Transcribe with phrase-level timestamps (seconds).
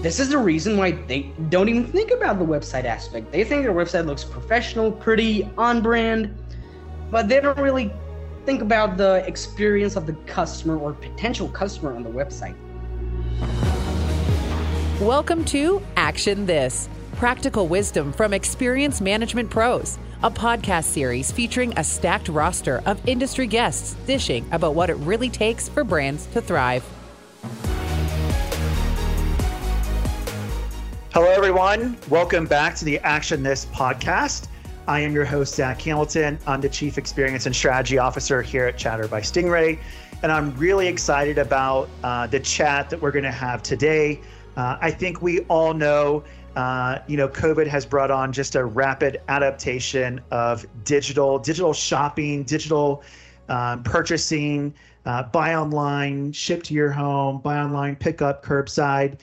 [0.00, 3.32] this is the reason why they don't even think about the website aspect.
[3.32, 6.36] They think their website looks professional, pretty, on brand,
[7.10, 7.90] but they don't really
[8.46, 12.54] think about the experience of the customer or potential customer on the website.
[15.00, 21.82] Welcome to Action This practical wisdom from Experience management pros, a podcast series featuring a
[21.82, 26.84] stacked roster of industry guests dishing about what it really takes for brands to thrive.
[31.14, 31.96] Hello, everyone.
[32.10, 34.48] Welcome back to the Action This podcast.
[34.86, 36.38] I am your host, Zach Hamilton.
[36.46, 39.78] I'm the Chief Experience and Strategy Officer here at Chatter by Stingray.
[40.22, 44.20] And I'm really excited about uh, the chat that we're going to have today.
[44.54, 46.24] Uh, I think we all know,
[46.56, 52.44] uh, you know, COVID has brought on just a rapid adaptation of digital, digital shopping,
[52.44, 53.02] digital
[53.48, 54.74] um, purchasing,
[55.06, 59.18] uh, buy online, ship to your home, buy online, pick up curbside.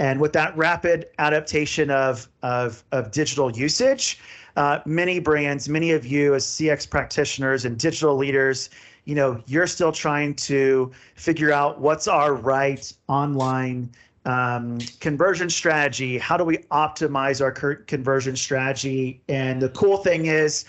[0.00, 4.18] And with that rapid adaptation of, of, of digital usage,
[4.56, 8.70] uh, many brands, many of you as CX practitioners and digital leaders,
[9.04, 13.90] you know, you're still trying to figure out what's our right online
[14.24, 16.16] um, conversion strategy.
[16.16, 19.20] How do we optimize our conversion strategy?
[19.28, 20.64] And the cool thing is,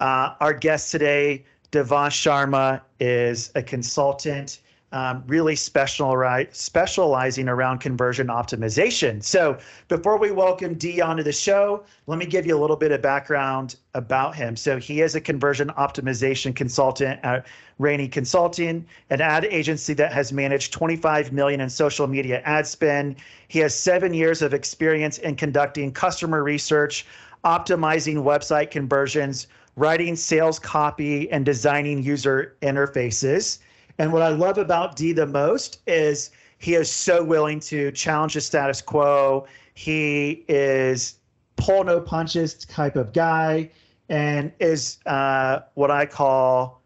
[0.00, 4.60] uh, our guest today, Devansh Sharma, is a consultant
[4.94, 9.20] um, really special, right, specializing around conversion optimization.
[9.24, 12.92] So before we welcome D onto the show, let me give you a little bit
[12.92, 14.54] of background about him.
[14.54, 17.44] So he is a conversion optimization consultant at
[17.80, 23.16] Rainy Consulting, an ad agency that has managed 25 million in social media ad spend.
[23.48, 27.04] He has seven years of experience in conducting customer research,
[27.44, 33.58] optimizing website conversions, writing sales copy, and designing user interfaces.
[33.98, 38.34] And what I love about D the most is he is so willing to challenge
[38.34, 39.46] the status quo.
[39.74, 41.18] He is
[41.56, 43.70] pull no punches type of guy
[44.08, 46.82] and is uh, what I call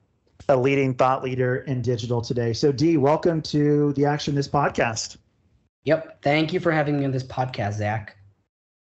[0.49, 2.53] a leading thought leader in digital today.
[2.53, 5.17] So, D, welcome to the Action This podcast.
[5.85, 6.23] Yep.
[6.23, 8.17] Thank you for having me on this podcast, Zach.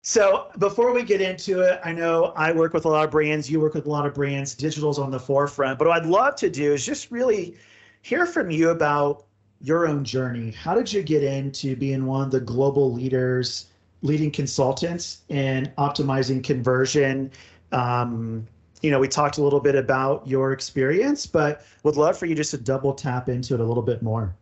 [0.03, 3.49] So, before we get into it, I know I work with a lot of brands,
[3.49, 5.77] you work with a lot of brands, digital's on the forefront.
[5.77, 7.55] But what I'd love to do is just really
[8.01, 9.25] hear from you about
[9.61, 10.51] your own journey.
[10.51, 13.67] How did you get into being one of the global leaders,
[14.01, 17.31] leading consultants in optimizing conversion?
[17.71, 18.47] Um,
[18.81, 22.33] you know, we talked a little bit about your experience, but would love for you
[22.33, 24.35] just to double tap into it a little bit more.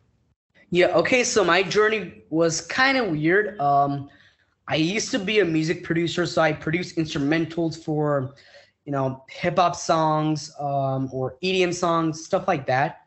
[0.72, 3.60] Yeah, okay, so my journey was kind of weird.
[3.60, 4.10] Um,
[4.68, 8.36] I used to be a music producer, so I produced instrumentals for,
[8.86, 13.02] you know, hip hop songs um, or EDM songs, stuff like that.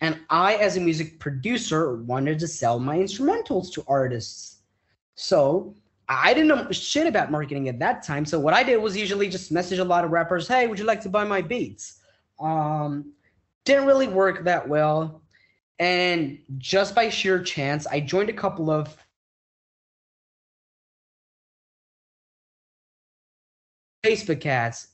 [0.00, 4.58] And I, as a music producer, wanted to sell my instrumentals to artists.
[5.14, 5.74] So
[6.08, 8.24] I didn't know shit about marketing at that time.
[8.26, 10.84] So what I did was usually just message a lot of rappers, hey, would you
[10.84, 12.00] like to buy my beats?
[12.38, 13.12] Um,
[13.64, 15.22] didn't really work that well.
[15.78, 18.96] And just by sheer chance, I joined a couple of
[24.04, 24.88] Facebook ads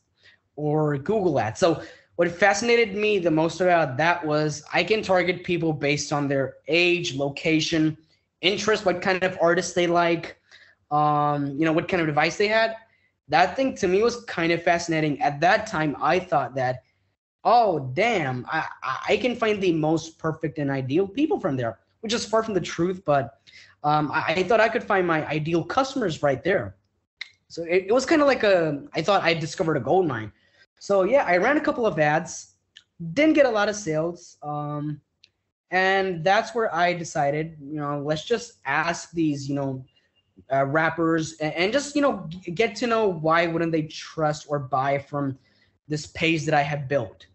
[0.56, 1.60] or Google ads.
[1.60, 1.82] So
[2.16, 6.54] what fascinated me the most about that was I can target people based on their
[6.68, 7.96] age, location,
[8.42, 10.36] interest, what kind of artists they like,
[10.90, 12.76] um, you know, what kind of device they had.
[13.28, 15.20] That thing to me was kind of fascinating.
[15.22, 16.82] At that time, I thought that,
[17.44, 18.66] oh damn, I,
[19.08, 22.54] I can find the most perfect and ideal people from there, which is far from
[22.54, 23.40] the truth, but
[23.84, 26.76] um, I, I thought I could find my ideal customers right there.
[27.48, 30.32] So it, it was kind of like a I thought I discovered a gold mine.
[30.82, 32.54] So yeah, I ran a couple of ads,
[33.12, 34.36] didn't get a lot of sales.
[34.42, 35.00] Um,
[35.70, 39.84] and that's where I decided, you know, let's just ask these, you know,
[40.52, 44.58] uh, rappers and, and, just, you know, get to know why wouldn't they trust or
[44.58, 45.38] buy from
[45.86, 47.26] this page that I had built.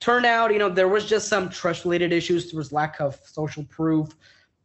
[0.00, 2.50] Turned out, you know, there was just some trust related issues.
[2.50, 4.14] There was lack of social proof.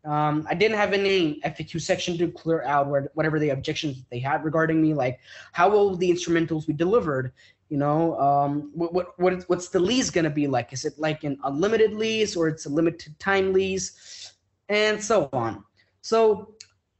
[0.04, 4.20] Um, I didn't have any FAQ section to clear out where, whatever the objections they
[4.20, 5.20] had regarding me, like
[5.54, 7.32] how will the instrumentals be delivered?
[7.76, 10.72] You know um, what, what, what what's the lease going to be like?
[10.72, 14.32] Is it like an unlimited lease or it's a limited time lease?
[14.70, 15.62] And so on.
[16.02, 16.56] So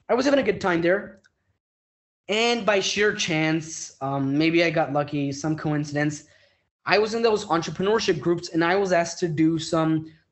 [0.10, 1.22] i was having a good time there.
[2.28, 6.16] And by sheer chance um, maybe i got lucky some coincidence
[6.86, 9.92] i was in those entrepreneurship groups and i was asked to do some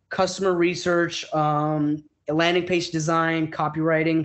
[0.09, 4.19] customer research um, landing page design copywriting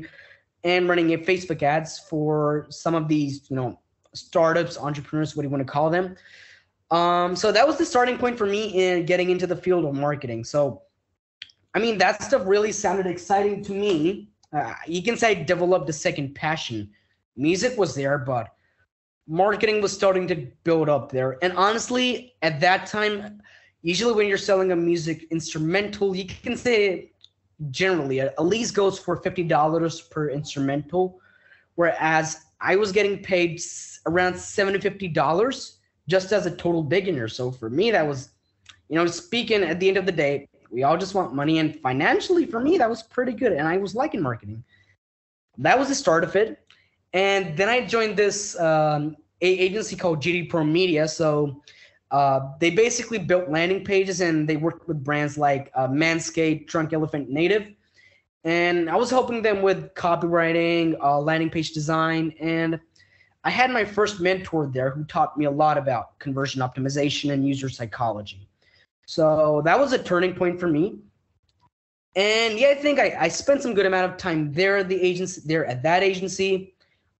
[0.65, 3.79] and running a facebook ads for some of these you know
[4.19, 6.17] startups, entrepreneurs, what do you want to call them.
[6.91, 9.95] Um, so that was the starting point for me in getting into the field of
[9.95, 10.45] marketing.
[10.45, 10.83] So,
[11.75, 14.29] I mean, that stuff really sounded exciting to me.
[14.53, 16.91] uh, you can say I developed a second passion.
[17.37, 18.49] Music was there, but
[19.27, 21.37] marketing was starting to build up there.
[21.43, 23.43] And honestly, at that time,
[23.83, 27.13] usually when you're selling a music instrumental, you can say
[27.71, 31.21] generally a lease goes for $50 per instrumental,
[31.75, 33.61] whereas I was getting paid
[34.07, 35.77] around $750
[36.09, 37.29] just as a total beginner.
[37.29, 38.31] So for me, that was,
[38.89, 41.59] you know, speaking at the end of the day, we all just want money.
[41.59, 43.53] And financially, for me, that was pretty good.
[43.53, 44.65] And I was liking marketing.
[45.59, 46.59] That was the start of it.
[47.13, 51.09] And then I joined this um, agency called GD Pro Media.
[51.09, 51.63] So
[52.11, 56.93] uh, they basically built landing pages and they worked with brands like uh, Manscaped, Drunk
[56.93, 57.73] Elephant Native.
[58.49, 62.33] And I was helping them with copywriting, uh, landing page design.
[62.41, 62.81] And
[63.45, 67.47] I had my first mentor there who taught me a lot about conversion optimization and
[67.47, 68.49] user psychology.
[69.05, 70.99] So that was a turning point for me.
[72.17, 74.99] And yeah, I think I, I spent some good amount of time there at the
[74.99, 76.73] agency there at that agency.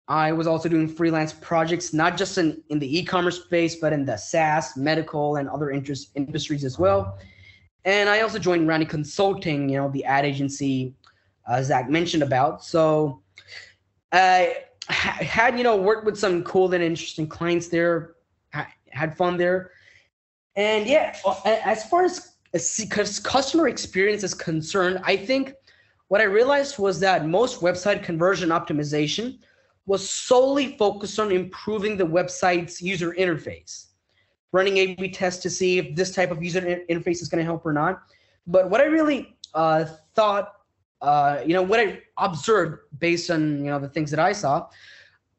[0.09, 4.07] I was also doing freelance projects, not just in, in the e-commerce space, but in
[4.07, 7.19] the SaaS, medical, and other interest industries as well.
[7.85, 10.95] And I also joined Randy Consulting, you know, the ad agency
[11.49, 12.65] uh, Zach mentioned about.
[12.65, 13.23] So
[14.13, 18.15] I had, you know, worked with some cool and interesting clients there,
[18.91, 19.73] had fun there.
[20.57, 22.35] And yeah, as far as,
[23.23, 25.55] customer experience is concerned, I think
[26.09, 29.39] what I realized was that most website conversion optimization–
[29.89, 33.87] was solely focused on improving the website's user interface,
[34.53, 36.61] running A/B tests to see if this type of user
[36.91, 38.03] interface is going to help or not.
[38.47, 40.53] But what I really uh, thought,
[41.01, 44.69] uh, you know, what I observed based on you know the things that I saw,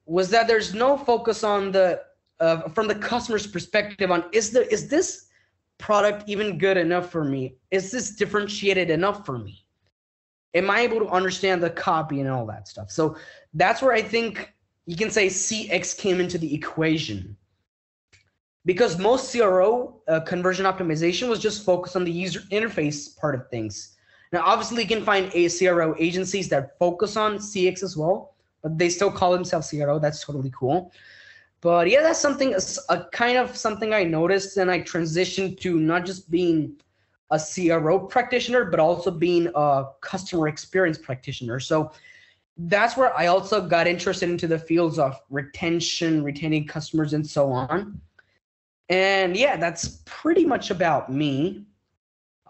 [0.05, 2.01] was that there's no focus on the
[2.39, 5.27] uh, from the customer's perspective on is the is this
[5.77, 7.55] product even good enough for me?
[7.71, 9.65] Is this differentiated enough for me?
[10.53, 12.91] am I able to understand the copy and all that stuff?
[12.91, 13.17] So
[13.53, 14.53] that's where I think
[14.85, 17.35] you can say CX came into the equation.
[18.65, 23.49] Because most CRO uh, conversion optimization was just focused on the user interface part of
[23.49, 23.95] things.
[24.31, 28.77] Now, obviously, you can find a CRO agencies that focus on CX as well, but
[28.77, 29.99] they still call themselves CRO.
[29.99, 30.91] That's totally cool.
[31.61, 32.55] But yeah, that's something,
[32.89, 36.79] a kind of something I noticed, and I transitioned to not just being
[37.31, 41.59] a CRO practitioner, but also being a customer experience practitioner.
[41.59, 41.91] So
[42.57, 47.51] that's where I also got interested into the fields of retention, retaining customers, and so
[47.51, 47.99] on.
[48.89, 51.65] And yeah, that's pretty much about me.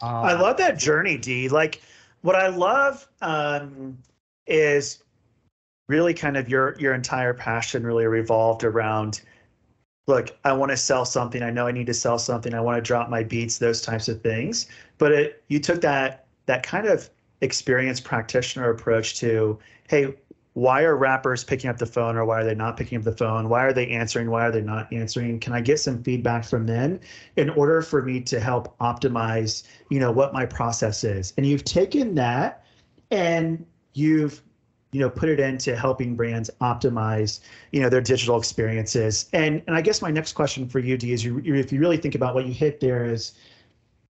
[0.02, 1.50] Uh, I love that journey, D.
[1.50, 1.82] Like,
[2.22, 3.98] what I love um,
[4.48, 5.04] is
[5.88, 9.22] really kind of your your entire passion really revolved around
[10.10, 11.44] look, I want to sell something.
[11.44, 12.54] I know I need to sell something.
[12.54, 14.66] I want to drop my beats, those types of things.
[14.98, 17.10] But it, you took that that kind of
[17.42, 20.16] experienced practitioner approach to, hey,
[20.60, 23.16] why are rappers picking up the phone or why are they not picking up the
[23.16, 23.48] phone?
[23.48, 24.30] Why are they answering?
[24.30, 25.40] Why are they not answering?
[25.40, 27.00] Can I get some feedback from them
[27.38, 31.34] in order for me to help optimize, you know, what my process is?
[31.38, 32.66] And you've taken that
[33.10, 34.42] and you've
[34.92, 37.40] you know put it into helping brands optimize
[37.72, 41.12] you know their digital experiences and and i guess my next question for you d
[41.12, 43.34] is you, if you really think about what you hit there is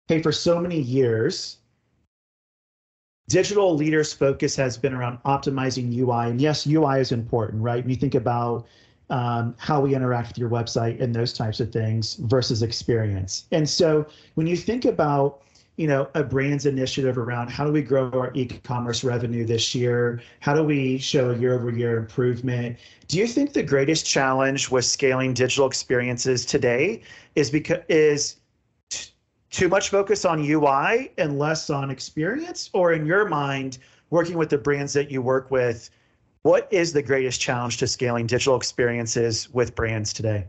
[0.09, 1.59] hey for so many years
[3.29, 7.83] digital leaders focus has been around optimizing ui and yes ui is important right?
[7.83, 8.67] When you think about
[9.11, 13.47] um, how we interact with your website and those types of things versus experience.
[13.53, 15.43] And so when you think about
[15.77, 20.23] you know a brand's initiative around how do we grow our e-commerce revenue this year?
[20.41, 22.79] How do we show year over year improvement?
[23.09, 27.03] Do you think the greatest challenge with scaling digital experiences today
[27.35, 28.37] is because is
[29.57, 33.79] too much focus on ui and less on experience or in your mind
[34.11, 35.91] working with the brands that you work with
[36.43, 40.47] what is the greatest challenge to scaling digital experiences with brands today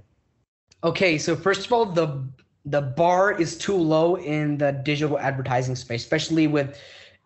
[0.83, 2.21] okay so first of all the
[2.69, 6.79] the bar is too low in the digital advertising space, especially with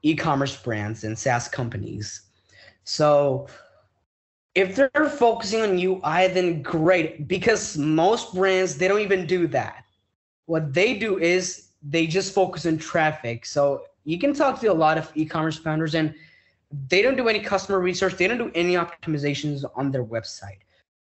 [0.04, 2.22] e-commerce brands and SaaS companies.
[2.84, 3.48] So
[4.54, 9.84] if they're focusing on UI, then great, because most brands they don't even do that.
[10.46, 13.46] What they do is they just focus on traffic.
[13.46, 16.14] So you can talk to a lot of e-commerce founders and
[16.88, 20.60] they don't do any customer research, they don't do any optimizations on their website.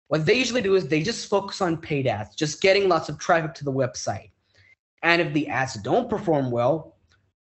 [0.07, 3.17] What they usually do is they just focus on paid ads, just getting lots of
[3.19, 4.29] traffic to the website.
[5.01, 6.95] And if the ads don't perform well,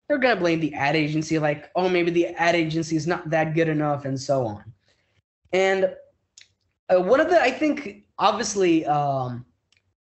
[0.08, 3.30] they're going to blame the ad agency, like, oh, maybe the ad agency is not
[3.30, 4.64] that good enough, and so on.
[5.52, 5.94] And
[6.88, 9.46] uh, one of the, I think, obviously, um,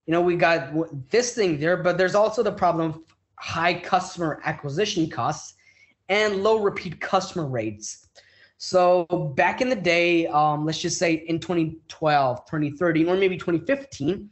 [0.06, 3.04] you know, we got this thing there, but there's also the problem
[3.40, 5.54] high customer acquisition costs
[6.10, 8.08] and low repeat customer rates.
[8.58, 14.28] So back in the day, um, let's just say in 2012, 2013, or maybe 2015,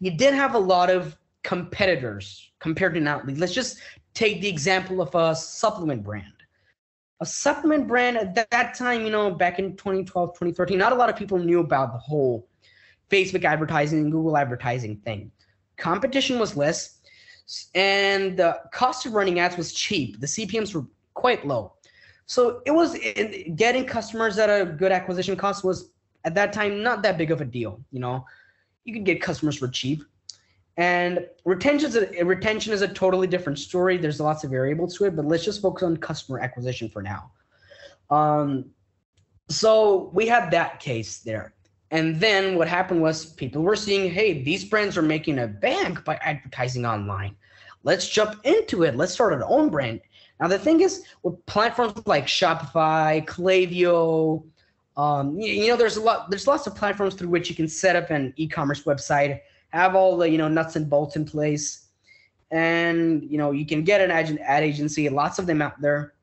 [0.00, 3.20] you did have a lot of competitors compared to now.
[3.26, 3.78] Let's just
[4.14, 6.32] take the example of a supplement brand.
[7.20, 11.10] A supplement brand at that time, you know, back in 2012, 2013, not a lot
[11.10, 12.48] of people knew about the whole
[13.10, 15.30] Facebook advertising and Google advertising thing.
[15.76, 16.95] Competition was less,
[17.74, 20.20] and the cost of running ads was cheap.
[20.20, 21.74] The CPMS were quite low.
[22.26, 22.98] So it was
[23.54, 25.90] getting customers at a good acquisition cost was
[26.24, 27.80] at that time not that big of a deal.
[27.92, 28.24] You know,
[28.84, 30.02] you could get customers for cheap.
[30.76, 33.96] And retention is a, retention is a totally different story.
[33.96, 37.30] There's lots of variables to it, but let's just focus on customer acquisition for now.
[38.10, 38.66] Um,
[39.48, 41.54] so we had that case there.
[41.90, 46.04] And then what happened was people were seeing, hey, these brands are making a bank
[46.04, 47.36] by advertising online.
[47.84, 48.96] Let's jump into it.
[48.96, 50.00] Let's start our own brand.
[50.40, 54.44] Now the thing is, with platforms like Shopify, Klaviyo,
[54.96, 57.68] um, you, you know, there's a lot, there's lots of platforms through which you can
[57.68, 59.40] set up an e-commerce website,
[59.70, 61.88] have all the you know nuts and bolts in place,
[62.50, 66.14] and you know you can get an ad, ad agency, lots of them out there,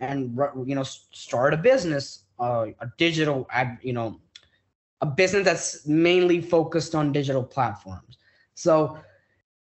[0.00, 4.20] and you know start a business, uh, a digital ad, you know,
[5.00, 8.18] a business that's mainly focused on digital platforms.
[8.54, 8.98] So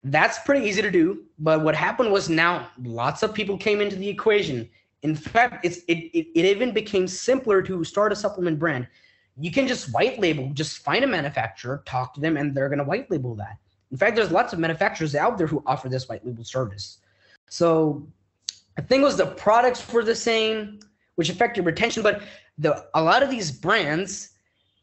[0.03, 1.23] that's pretty easy to do.
[1.39, 4.69] But what happened was now lots of people came into the equation.
[5.03, 8.87] In fact, it's it, it, it even became simpler to start a supplement brand.
[9.39, 12.83] You can just white label, just find a manufacturer, talk to them, and they're gonna
[12.83, 13.57] white label that.
[13.91, 16.99] In fact, there's lots of manufacturers out there who offer this white label service.
[17.49, 18.05] So
[18.75, 20.79] the thing was the products were the same,
[21.15, 22.21] which affected retention, but
[22.57, 24.30] the a lot of these brands,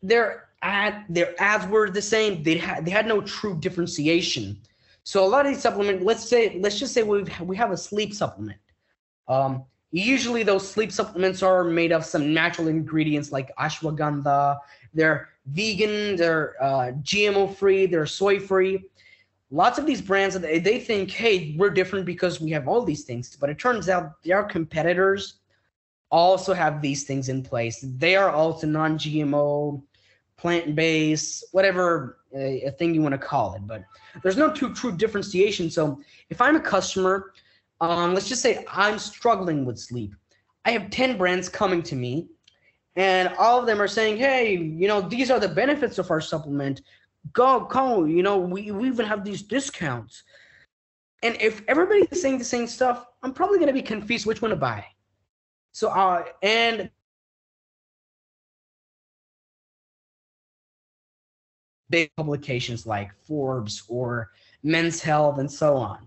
[0.03, 2.43] their ad their ads were the same.
[2.43, 4.61] They had they had no true differentiation.
[5.05, 7.77] So a lot of these supplements, let's say, let's just say we we have a
[7.77, 8.61] sleep supplement.
[9.27, 14.59] Um, usually those sleep supplements are made of some natural ingredients like ashwagandha.
[14.95, 18.85] They're vegan, they're uh, GMO free, they're soy free.
[19.51, 23.05] Lots of these brands they, they think, hey, we're different because we have all these
[23.05, 25.41] things, but it turns out their competitors
[26.11, 27.85] also have these things in place.
[27.97, 29.83] They are also non-GMO,
[30.39, 33.67] plant-based, whatever a, a thing you want to call it.
[33.67, 33.85] But
[34.23, 35.71] there's no true true differentiation.
[35.71, 37.33] So if I'm a customer,
[37.81, 40.15] um, let's just say I'm struggling with sleep.
[40.65, 42.29] I have 10 brands coming to me,
[42.97, 46.21] and all of them are saying, hey, you know, these are the benefits of our
[46.21, 46.83] supplement.
[47.33, 50.25] Go, go, you know, we, we even have these discounts.
[51.23, 54.51] And if everybody's saying the same stuff, I'm probably going to be confused which one
[54.51, 54.85] to buy.
[55.73, 56.91] So, uh, and
[61.91, 64.31] big publications like Forbes or
[64.63, 66.07] Men's Health and so on.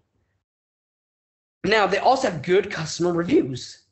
[1.63, 3.83] Now, they also have good customer reviews.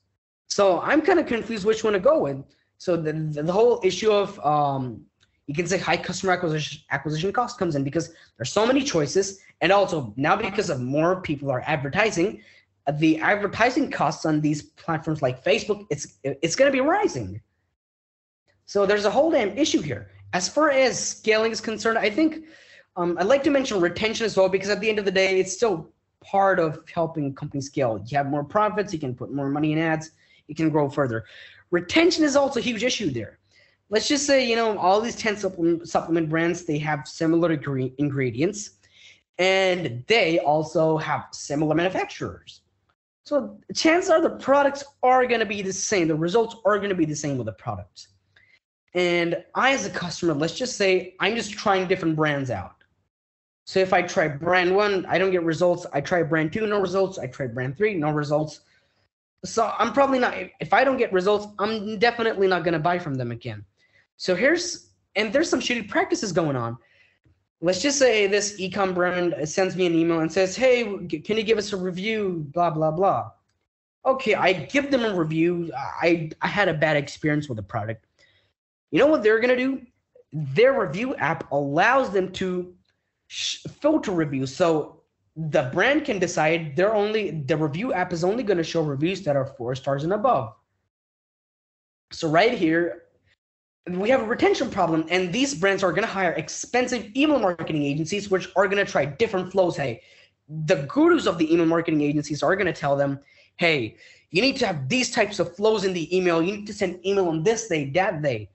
[0.47, 2.43] So I'm kind of confused which one to go with.
[2.77, 5.05] So the, the, the whole issue of um,
[5.47, 9.39] you can say high customer acquisition acquisition cost comes in because there's so many choices,
[9.61, 12.41] and also now because of more people are advertising,
[12.93, 17.41] the advertising costs on these platforms like Facebook, it's it's going to be rising.
[18.65, 20.11] So there's a whole damn issue here.
[20.33, 22.45] As far as scaling is concerned, I think
[22.95, 25.39] um, I'd like to mention retention as well because at the end of the day,
[25.39, 25.89] it's still
[26.21, 28.03] part of helping companies scale.
[28.05, 30.11] You have more profits, you can put more money in ads,
[30.47, 31.25] you can grow further.
[31.71, 33.39] Retention is also a huge issue there.
[33.89, 38.71] Let's just say, you know, all these 10 supplement, supplement brands, they have similar ingredients
[39.39, 42.61] and they also have similar manufacturers.
[43.23, 46.07] So chances are the products are going to be the same.
[46.07, 48.09] The results are going to be the same with the products.
[48.93, 52.75] And I, as a customer, let's just say I'm just trying different brands out.
[53.65, 55.85] So if I try brand one, I don't get results.
[55.93, 57.19] I try brand two, no results.
[57.19, 58.61] I try brand three, no results.
[59.45, 62.97] So I'm probably not, if I don't get results, I'm definitely not going to buy
[62.97, 63.63] from them again.
[64.17, 66.77] So here's, and there's some shitty practices going on.
[67.61, 71.43] Let's just say this ecom brand sends me an email and says, hey, can you
[71.43, 72.47] give us a review?
[72.53, 73.31] Blah, blah, blah.
[74.05, 75.71] Okay, I give them a review.
[75.77, 78.05] I, I had a bad experience with the product.
[78.91, 79.81] You know what they're going to do?
[80.31, 82.73] Their review app allows them to
[83.27, 84.55] sh- filter reviews.
[84.55, 85.01] So
[85.35, 89.21] the brand can decide they're only the review app is only going to show reviews
[89.21, 90.53] that are four stars and above.
[92.11, 93.03] So right here,
[93.87, 97.83] we have a retention problem, and these brands are going to hire expensive email marketing
[97.83, 99.77] agencies, which are going to try different flows.
[99.77, 100.01] Hey,
[100.65, 103.19] the gurus of the email marketing agencies are going to tell them,
[103.57, 103.95] hey,
[104.31, 106.41] you need to have these types of flows in the email.
[106.41, 108.49] You need to send email on this day, that day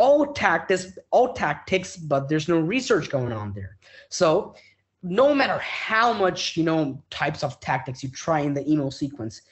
[0.00, 3.76] all tactics, all tactics, but there's no research going on there.
[4.08, 4.54] So
[5.02, 9.42] no matter how much you know types of tactics you try in the email sequence,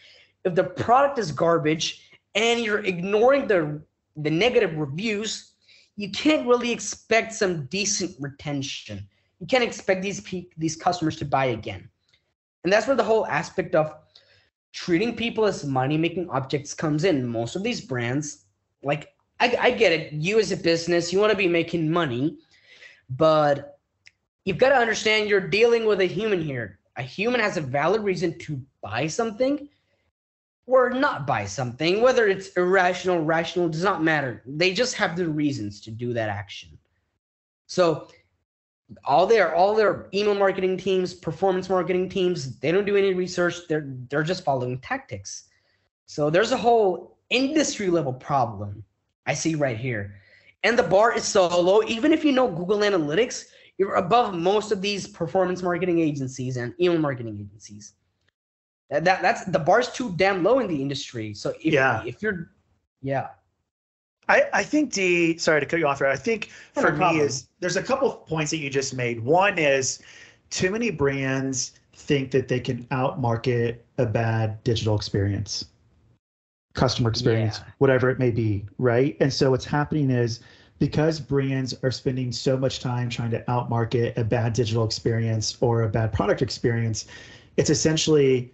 [0.44, 3.82] if the product is garbage and you're ignoring the
[4.16, 5.52] the negative reviews,
[5.96, 9.06] you can't really expect some decent retention.
[9.40, 10.22] You can't expect these
[10.56, 11.90] these customers to buy again.
[12.64, 13.94] And that's where the whole aspect of
[14.72, 17.26] treating people as money making objects comes in.
[17.26, 18.46] Most of these brands,
[18.82, 22.38] like I, I get it, you as a business, you want to be making money,
[23.10, 23.78] but
[24.44, 26.78] you've got to understand you're dealing with a human here.
[26.96, 29.68] A human has a valid reason to buy something
[30.66, 34.42] or not buy something, whether it's irrational, rational, does not matter.
[34.44, 36.76] They just have the reasons to do that action.
[37.66, 38.08] So
[39.04, 43.56] all their all their email marketing teams, performance marketing teams, they don't do any research.
[43.68, 45.44] They're they're just following tactics.
[46.06, 48.82] So there's a whole industry level problem
[49.28, 50.14] I see right here.
[50.64, 51.82] And the bar is so low.
[51.84, 53.44] Even if you know Google Analytics,
[53.76, 57.92] you're above most of these performance marketing agencies and email marketing agencies.
[58.90, 61.34] That, that that's the bar's too damn low in the industry.
[61.34, 62.02] So if Yeah.
[62.04, 62.50] if you're
[63.02, 63.28] yeah.
[64.30, 66.08] I, I think the sorry to cut you off there.
[66.08, 69.20] I think No for me is there's a couple of points that you just made.
[69.20, 70.00] One is
[70.50, 75.66] too many brands think that they can outmarket a bad digital experience,
[76.78, 77.72] customer experience, Yeah.
[77.78, 79.16] whatever it may be, right?
[79.20, 80.40] And so what's happening is
[80.78, 85.82] because brands are spending so much time trying to outmarket a bad digital experience or
[85.82, 87.06] a bad product experience,
[87.56, 88.52] it's essentially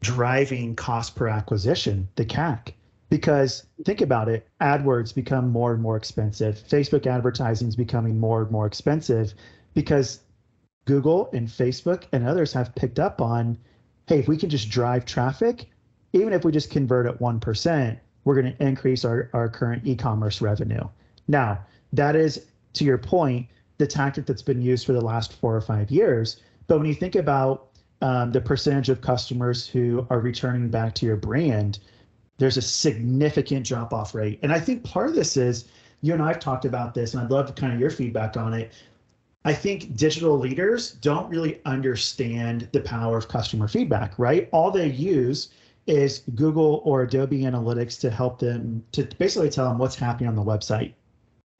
[0.00, 2.72] driving cost per acquisition, the CAC.
[3.08, 6.56] Because think about it, AdWords become more and more expensive.
[6.68, 9.34] Facebook advertising is becoming more and more expensive
[9.74, 10.20] because
[10.86, 13.56] Google and Facebook and others have picked up on
[14.06, 15.70] hey, if we can just drive traffic,
[16.12, 19.94] even if we just convert at 1%, we're going to increase our, our current e
[19.94, 20.82] commerce revenue.
[21.28, 23.46] Now, that is, to your point,
[23.78, 26.40] the tactic that's been used for the last four or five years.
[26.66, 27.68] But when you think about
[28.02, 31.78] um, the percentage of customers who are returning back to your brand,
[32.38, 34.38] there's a significant drop off rate.
[34.42, 35.66] And I think part of this is
[36.02, 38.54] you and I have talked about this, and I'd love kind of your feedback on
[38.54, 38.72] it.
[39.44, 44.48] I think digital leaders don't really understand the power of customer feedback, right?
[44.52, 45.50] All they use
[45.90, 50.36] is Google or Adobe Analytics to help them to basically tell them what's happening on
[50.36, 50.94] the website.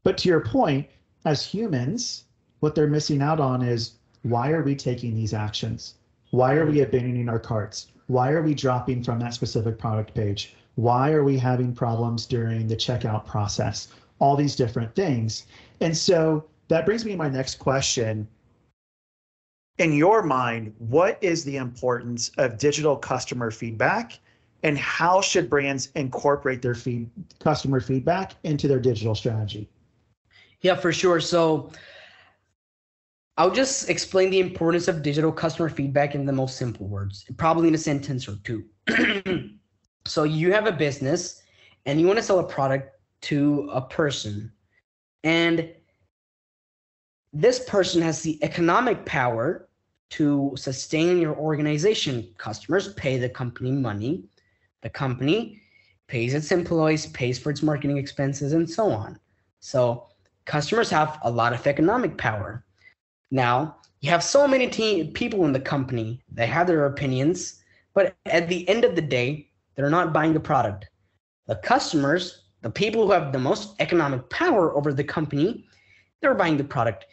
[0.04, 0.86] But to your point,
[1.24, 2.24] as humans,
[2.60, 5.94] what they're missing out on is why are we taking these actions?
[6.30, 7.88] Why are we abandoning our carts?
[8.06, 10.54] Why are we dropping from that specific product page?
[10.76, 13.88] Why are we having problems during the checkout process?
[14.20, 15.46] All these different things.
[15.80, 18.28] And so that brings me to my next question.
[19.80, 24.20] In your mind, what is the importance of digital customer feedback
[24.62, 29.70] and how should brands incorporate their feed, customer feedback into their digital strategy?
[30.60, 31.18] Yeah, for sure.
[31.18, 31.70] So
[33.38, 37.68] I'll just explain the importance of digital customer feedback in the most simple words, probably
[37.68, 38.66] in a sentence or two.
[40.04, 41.40] so you have a business
[41.86, 44.52] and you want to sell a product to a person.
[45.24, 45.72] And
[47.32, 49.68] this person has the economic power
[50.10, 52.28] to sustain your organization.
[52.36, 54.24] Customers pay the company money.
[54.82, 55.62] The company
[56.06, 59.18] pays its employees, pays for its marketing expenses, and so on.
[59.60, 60.08] So
[60.44, 62.64] customers have a lot of economic power.
[63.30, 67.62] Now, you have so many te- people in the company, they have their opinions,
[67.94, 70.88] but at the end of the day, they're not buying the product.
[71.46, 75.66] The customers, the people who have the most economic power over the company,
[76.20, 77.06] they're buying the product.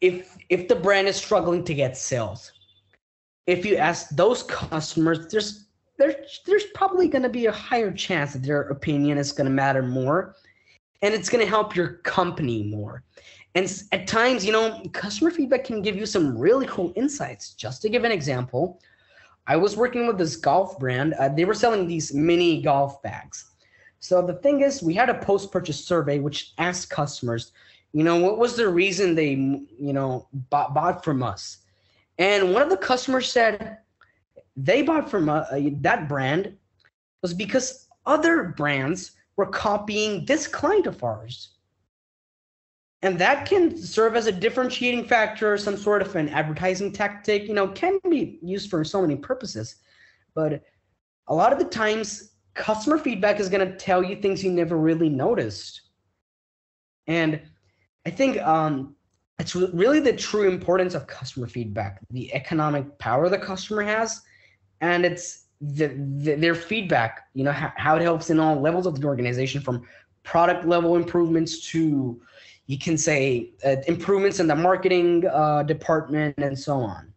[0.00, 2.52] If if the brand is struggling to get sales,
[3.46, 5.66] if you ask those customers, there's
[5.98, 9.50] there's there's probably going to be a higher chance that their opinion is going to
[9.52, 10.34] matter more
[11.02, 13.02] and it's going to help your company more.
[13.54, 17.54] And at times, you know, customer feedback can give you some really cool insights.
[17.54, 18.80] Just to give an example,
[19.46, 21.14] I was working with this golf brand.
[21.14, 23.50] Uh, they were selling these mini golf bags.
[23.98, 27.52] So the thing is, we had a post-purchase survey which asked customers,
[27.92, 31.58] you know, what was the reason they, you know, bought, bought from us?
[32.18, 33.78] And one of the customers said
[34.56, 35.44] they bought from uh,
[35.80, 36.56] that brand
[37.22, 41.50] was because other brands were copying this client of ours.
[43.02, 47.54] And that can serve as a differentiating factor, some sort of an advertising tactic, you
[47.54, 49.76] know, can be used for so many purposes.
[50.34, 50.62] But
[51.28, 54.76] a lot of the times, customer feedback is going to tell you things you never
[54.76, 55.80] really noticed.
[57.06, 57.40] And
[58.06, 58.94] I think um,
[59.38, 64.22] it's really the true importance of customer feedback, the economic power the customer has,
[64.80, 68.86] and it's the, the, their feedback, you know, how, how it helps in all levels
[68.86, 69.86] of the organization from
[70.22, 72.20] product level improvements to,
[72.66, 77.12] you can say, uh, improvements in the marketing uh, department and so on.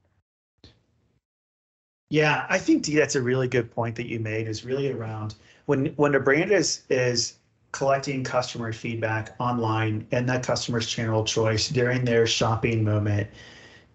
[2.10, 4.48] Yeah, I think Dee, that's a really good point that you made.
[4.48, 5.34] Is really around
[5.65, 7.39] when when a brand is is
[7.74, 13.28] collecting customer feedback online and that customer's channel of choice during their shopping moment,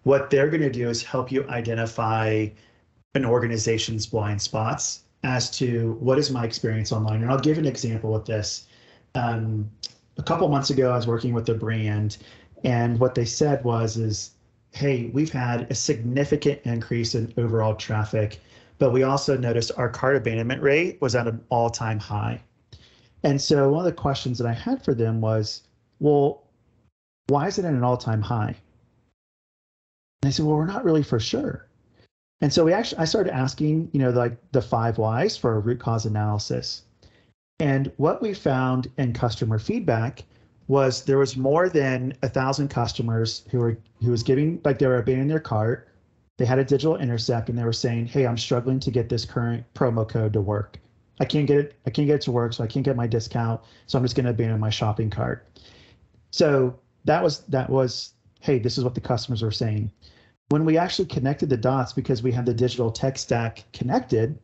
[0.03, 2.45] what they're going to do is help you identify
[3.15, 7.21] an organization's blind spots as to what is my experience online.
[7.21, 8.67] And I'll give an example with this.
[9.15, 9.69] Um,
[10.17, 12.17] a couple months ago, I was working with a brand,
[12.65, 14.31] and what they said was, "is
[14.71, 18.39] Hey, we've had a significant increase in overall traffic,
[18.77, 22.41] but we also noticed our cart abandonment rate was at an all-time high."
[23.23, 25.63] And so one of the questions that I had for them was,
[25.99, 26.43] well,
[27.27, 28.55] why is it at an all-time high?
[30.21, 31.67] And they said, well, we're not really for sure.
[32.41, 35.59] And so we actually, I started asking, you know, like the five whys for a
[35.59, 36.83] root cause analysis.
[37.59, 40.23] And what we found in customer feedback
[40.69, 44.87] was there was more than a thousand customers who were who was giving like they
[44.87, 45.89] were abandoning their cart.
[46.37, 49.25] They had a digital intercept and they were saying, "Hey, I'm struggling to get this
[49.25, 50.79] current promo code to work."
[51.19, 51.75] I can't get it.
[51.85, 53.61] I can't get it to work, so I can't get my discount.
[53.87, 55.45] So I'm just going to abandon my shopping cart.
[56.31, 59.91] So that was that was hey, this is what the customers were saying.
[60.49, 64.39] When we actually connected the dots because we had the digital tech stack connected,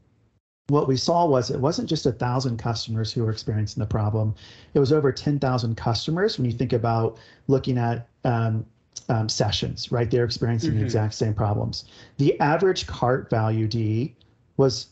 [0.67, 4.35] what we saw was it wasn't just a thousand customers who were experiencing the problem.
[4.73, 8.65] It was over 10,000 customers when you think about looking at um,
[9.09, 10.09] um, sessions, right?
[10.09, 10.79] They're experiencing mm-hmm.
[10.79, 11.85] the exact same problems.
[12.17, 14.15] The average cart value D
[14.57, 14.87] was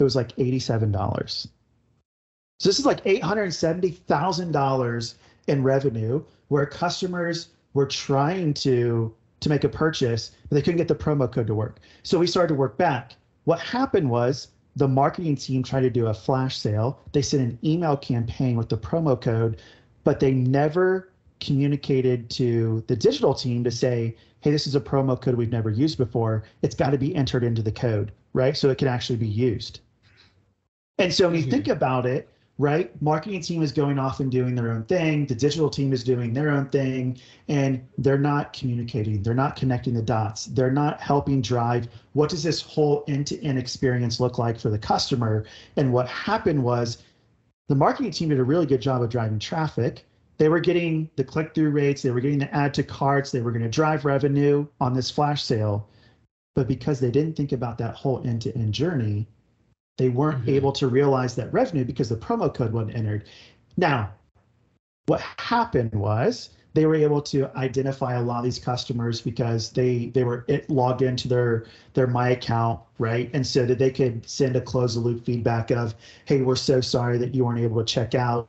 [0.00, 1.48] it was like $87.
[2.58, 5.14] So this is like $870,000
[5.46, 10.88] in revenue where customers were trying to to make a purchase, but they couldn't get
[10.88, 11.80] the promo code to work.
[12.02, 13.14] So we started to work back.
[13.44, 17.00] What happened was the marketing team tried to do a flash sale.
[17.12, 19.60] They sent an email campaign with the promo code,
[20.04, 21.10] but they never
[21.40, 25.70] communicated to the digital team to say, hey, this is a promo code we've never
[25.70, 26.44] used before.
[26.62, 28.56] It's got to be entered into the code, right?
[28.56, 29.80] So it can actually be used.
[31.00, 31.50] And so when you mm-hmm.
[31.50, 35.34] think about it, right, marketing team is going off and doing their own thing, the
[35.34, 40.02] digital team is doing their own thing, and they're not communicating, they're not connecting the
[40.02, 44.78] dots, they're not helping drive what does this whole end-to-end experience look like for the
[44.78, 45.46] customer.
[45.78, 47.02] And what happened was
[47.70, 50.04] the marketing team did a really good job of driving traffic.
[50.36, 53.52] They were getting the click-through rates, they were getting the add to carts, they were
[53.52, 55.88] going to drive revenue on this flash sale.
[56.54, 59.26] But because they didn't think about that whole end-to-end journey,
[59.98, 60.50] they weren't mm-hmm.
[60.50, 63.28] able to realize that revenue because the promo code wasn't entered.
[63.76, 64.12] Now,
[65.06, 70.06] what happened was they were able to identify a lot of these customers because they
[70.06, 74.56] they were logged into their their my account right and so that they could send
[74.56, 75.94] a close the loop feedback of
[76.26, 78.48] hey we're so sorry that you weren't able to check out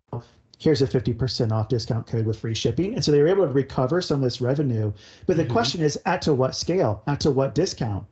[0.60, 3.54] here's a 50% off discount code with free shipping and so they were able to
[3.54, 4.94] recover some of this revenue
[5.26, 5.52] but the mm-hmm.
[5.52, 8.06] question is at to what scale at to what discount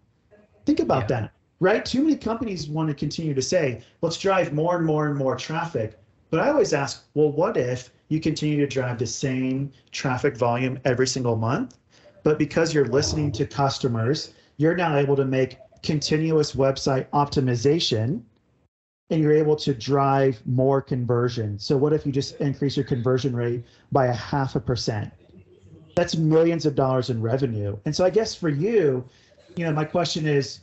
[0.65, 1.21] think about yeah.
[1.21, 1.86] that right?
[1.86, 5.36] Too many companies want to continue to say, let's drive more and more and more
[5.36, 6.00] traffic.
[6.30, 10.80] But I always ask, well, what if you continue to drive the same traffic volume
[10.86, 11.78] every single month?
[12.24, 18.22] But because you're listening to customers, you're now able to make continuous website optimization
[19.10, 21.58] and you're able to drive more conversion.
[21.58, 25.12] So, what if you just increase your conversion rate by a half a percent?
[25.95, 27.78] That's millions of dollars in revenue.
[27.86, 29.04] And so, I guess for you,
[29.56, 30.60] you know, my question is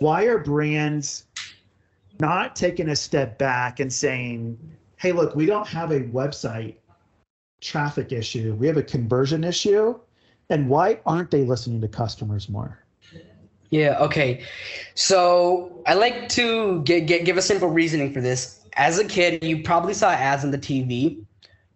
[0.00, 1.24] why are brands
[2.20, 4.58] not taking a step back and saying,
[4.96, 6.76] hey, look, we don't have a website
[7.60, 9.98] traffic issue, we have a conversion issue?
[10.50, 12.78] And why aren't they listening to customers more?
[13.70, 14.44] Yeah, okay.
[14.94, 18.64] So I like to get, get, give a simple reasoning for this.
[18.74, 21.22] As a kid, you probably saw ads on the TV.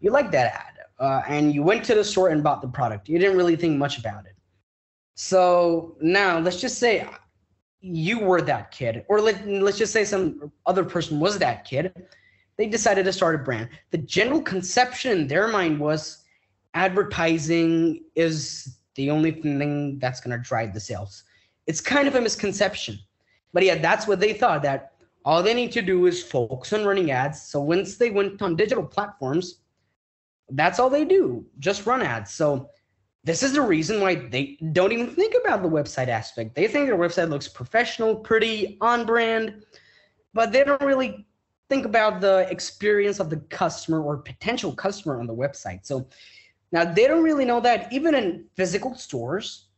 [0.00, 0.86] You liked that ad.
[0.98, 3.08] Uh, and you went to the store and bought the product.
[3.08, 4.34] You didn't really think much about it.
[5.16, 7.06] So now let's just say
[7.82, 11.92] you were that kid, or let, let's just say some other person was that kid,
[12.56, 13.68] they decided to start a brand.
[13.90, 16.24] The general conception in their mind was
[16.74, 21.24] advertising is the only thing that's going to drive the sales.
[21.66, 22.98] It's kind of a misconception.
[23.52, 24.92] But yeah, that's what they thought that
[25.24, 27.42] all they need to do is focus on running ads.
[27.42, 29.58] So once they went on digital platforms,
[30.50, 32.30] that's all they do, just run ads.
[32.32, 32.70] So
[33.24, 36.54] this is the reason why they don't even think about the website aspect.
[36.54, 39.64] They think their website looks professional, pretty, on brand,
[40.34, 41.26] but they don't really
[41.68, 45.86] think about the experience of the customer or potential customer on the website.
[45.86, 46.08] So
[46.72, 49.68] now they don't really know that even in physical stores,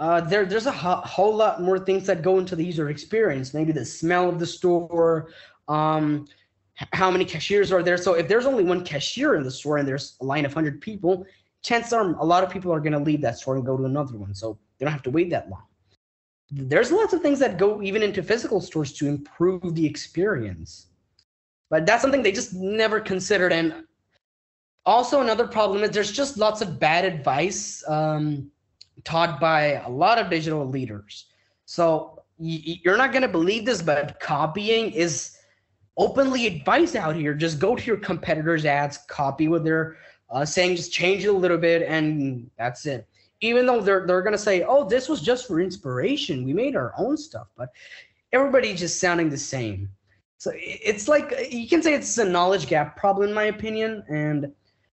[0.00, 3.54] uh, there there's a ho- whole lot more things that go into the user experience.
[3.54, 5.30] Maybe the smell of the store,
[5.68, 6.26] um,
[6.92, 7.96] how many cashiers are there.
[7.96, 10.80] So if there's only one cashier in the store and there's a line of hundred
[10.80, 11.26] people,
[11.62, 13.84] chances are a lot of people are going to leave that store and go to
[13.84, 14.34] another one.
[14.34, 15.64] So they don't have to wait that long.
[16.50, 20.86] There's lots of things that go even into physical stores to improve the experience.
[21.68, 23.52] But that's something they just never considered.
[23.52, 23.84] And
[24.86, 28.50] also another problem is there's just lots of bad advice um,
[29.04, 31.26] taught by a lot of digital leaders.
[31.66, 35.36] So you're not going to believe this, but copying is
[35.98, 37.34] openly advised out here.
[37.34, 39.98] Just go to your competitors' ads, copy what they're
[40.30, 43.06] uh, saying, just change it a little bit, and that's it.
[43.40, 46.44] Even though they're they're to say, "Oh, this was just for inspiration.
[46.44, 47.70] We made our own stuff," but
[48.32, 49.88] everybody just sounding the same.
[50.38, 54.04] So it's like you can say it's a knowledge gap problem, in my opinion.
[54.08, 54.52] And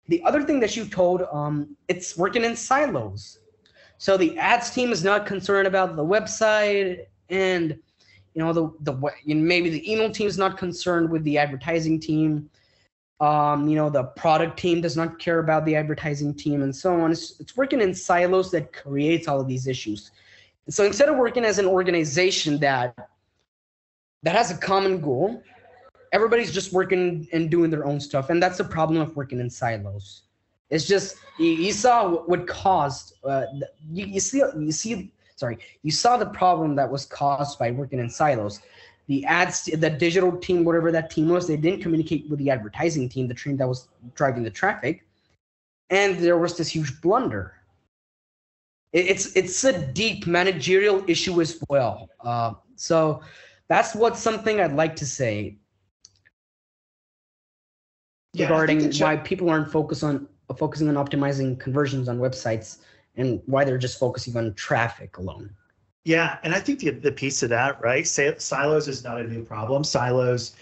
[0.09, 3.38] the other thing that you told, um, it's working in silos.
[3.99, 7.79] So the ads team is not concerned about the website, and
[8.35, 11.38] you know the the you know, maybe the email team is not concerned with the
[11.38, 12.51] advertising team.
[13.20, 16.98] Um, you know the product team does not care about the advertising team, and so
[17.00, 17.12] on.
[17.12, 20.11] It's, it's working in silos that creates all of these issues.
[20.68, 22.94] so instead of working as an organization that
[24.22, 25.42] that has a common goal,
[26.12, 29.50] everybody's just working and doing their own stuff, and that's the problem of working in
[29.50, 30.22] silos.
[30.70, 33.14] It's just you, saw what caused.
[33.24, 33.44] Uh,
[33.92, 37.98] you, you see you see sorry you saw the problem that was caused by working
[37.98, 38.61] in silos.
[39.11, 43.09] The ads, the digital team, whatever that team was, they didn't communicate with the advertising
[43.09, 45.05] team, the team that was driving the traffic,
[45.90, 47.55] and there was this huge blunder.
[48.92, 52.09] it's it's a deep managerial issue as well.
[52.20, 53.20] Uh, so
[53.66, 55.59] that's what something I'd like to say
[58.33, 62.79] yeah, regarding why people aren't focused on focusing on optimizing conversions on websites
[63.16, 65.51] and why they're just focusing on traffic alone.
[66.04, 68.06] Yeah, and I think the, the piece of that, right?
[68.06, 69.84] Silos is not a new problem.
[69.84, 70.56] Silos,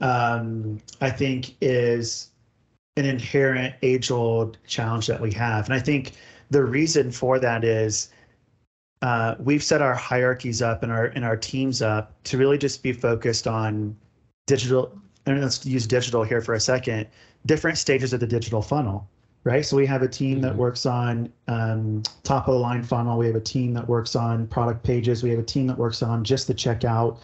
[0.00, 2.30] um, I think, is
[2.96, 6.12] an inherent age-old challenge that we have, and I think
[6.50, 8.10] the reason for that is
[9.02, 12.82] uh, we've set our hierarchies up and our and our teams up to really just
[12.82, 13.96] be focused on
[14.46, 14.98] digital.
[15.26, 17.06] And let's use digital here for a second.
[17.46, 19.08] Different stages of the digital funnel
[19.44, 19.64] right?
[19.64, 20.60] So we have a team that mm-hmm.
[20.60, 23.18] works on um, top of the line funnel.
[23.18, 25.22] We have a team that works on product pages.
[25.22, 27.18] We have a team that works on just the checkout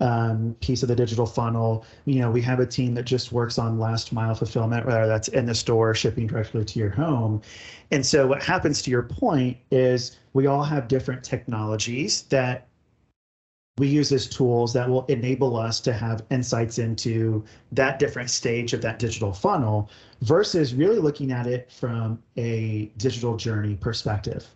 [0.00, 1.84] um, piece of the digital funnel.
[2.04, 5.28] You know, we have a team that just works on last mile fulfillment, whether that's
[5.28, 7.42] in the store, shipping directly to your home.
[7.90, 12.67] And so what happens to your point is we all have different technologies that
[13.78, 18.72] we use as tools that will enable us to have insights into that different stage
[18.72, 19.90] of that digital funnel
[20.22, 24.46] versus really looking at it from a digital journey perspective,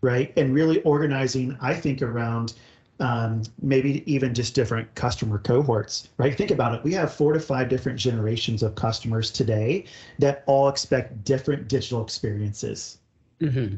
[0.00, 0.32] right?
[0.36, 2.54] And really organizing, I think, around
[3.00, 6.36] um, maybe even just different customer cohorts, right?
[6.36, 6.82] Think about it.
[6.82, 9.84] We have four to five different generations of customers today
[10.18, 12.98] that all expect different digital experiences.
[13.40, 13.76] Mm-hmm.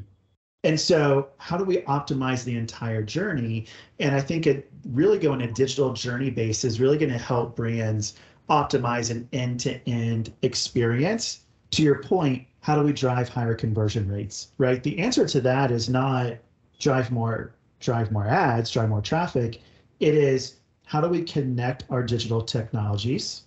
[0.64, 3.66] And so, how do we optimize the entire journey?
[4.00, 7.54] And I think it really going a digital journey base is really going to help
[7.54, 8.14] brands
[8.50, 11.40] optimize an end to end experience.
[11.72, 14.48] To your point, how do we drive higher conversion rates?
[14.58, 14.82] Right.
[14.82, 16.38] The answer to that is not
[16.80, 19.60] drive more, drive more ads, drive more traffic.
[20.00, 23.42] It is how do we connect our digital technologies?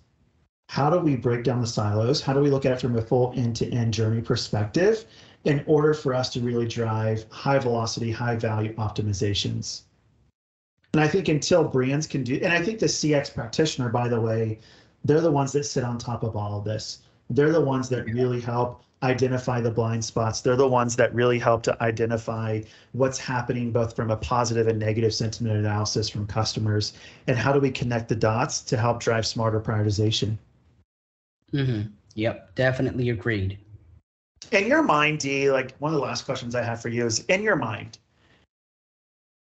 [0.70, 2.22] How do we break down the silos?
[2.22, 5.06] How do we look at it from a full end to end journey perspective?
[5.46, 9.82] In order for us to really drive high velocity, high value optimizations.
[10.94, 14.20] And I think until brands can do, and I think the CX practitioner, by the
[14.20, 14.60] way,
[15.06, 17.00] they're the ones that sit on top of all of this.
[17.30, 20.42] They're the ones that really help identify the blind spots.
[20.42, 24.78] They're the ones that really help to identify what's happening both from a positive and
[24.78, 26.94] negative sentiment analysis from customers
[27.26, 30.38] and how do we connect the dots to help drive smarter prioritization.
[31.52, 31.90] Mm-hmm.
[32.14, 33.58] Yep, definitely agreed
[34.52, 37.20] in your mind, D, like one of the last questions I have for you is
[37.26, 37.98] in your mind,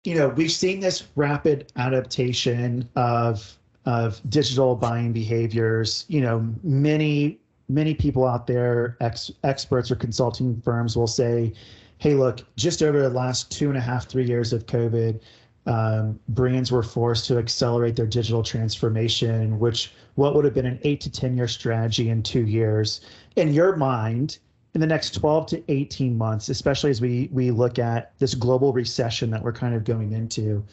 [0.03, 6.05] you know, we've seen this rapid adaptation of of digital buying behaviors.
[6.07, 11.53] You know, many many people out there, ex, experts or consulting firms will say,
[11.97, 15.19] "Hey, look, just over the last two and a half, three years of COVID,
[15.65, 20.79] um, brands were forced to accelerate their digital transformation, which what would have been an
[20.83, 23.01] eight to ten year strategy in two years."
[23.35, 24.39] In your mind,
[24.73, 28.73] in the next 12 to 18 months, especially as we we look at this global
[28.73, 30.63] recession that we're kind of going into,